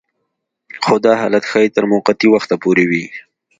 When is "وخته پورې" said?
2.31-2.83